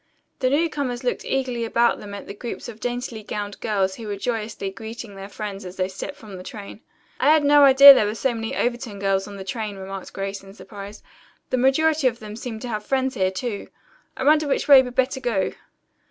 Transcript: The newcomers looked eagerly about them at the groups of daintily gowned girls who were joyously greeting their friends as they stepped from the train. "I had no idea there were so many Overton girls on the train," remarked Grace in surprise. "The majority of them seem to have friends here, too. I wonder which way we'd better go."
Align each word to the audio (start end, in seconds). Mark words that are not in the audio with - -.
The 0.39 0.49
newcomers 0.49 1.03
looked 1.03 1.23
eagerly 1.25 1.63
about 1.63 1.99
them 1.99 2.15
at 2.15 2.25
the 2.25 2.33
groups 2.33 2.67
of 2.67 2.79
daintily 2.79 3.21
gowned 3.21 3.59
girls 3.59 3.93
who 3.97 4.07
were 4.07 4.15
joyously 4.17 4.71
greeting 4.71 5.13
their 5.13 5.29
friends 5.29 5.63
as 5.63 5.75
they 5.75 5.87
stepped 5.87 6.15
from 6.17 6.37
the 6.37 6.43
train. 6.43 6.81
"I 7.19 7.29
had 7.29 7.43
no 7.43 7.63
idea 7.65 7.93
there 7.93 8.07
were 8.07 8.15
so 8.15 8.33
many 8.33 8.55
Overton 8.57 8.97
girls 8.97 9.27
on 9.27 9.37
the 9.37 9.43
train," 9.43 9.75
remarked 9.77 10.11
Grace 10.11 10.41
in 10.43 10.55
surprise. 10.55 11.03
"The 11.51 11.57
majority 11.57 12.07
of 12.07 12.17
them 12.17 12.35
seem 12.35 12.59
to 12.61 12.67
have 12.69 12.83
friends 12.83 13.13
here, 13.13 13.29
too. 13.29 13.67
I 14.17 14.23
wonder 14.23 14.47
which 14.47 14.67
way 14.67 14.81
we'd 14.81 14.95
better 14.95 15.19
go." 15.19 15.51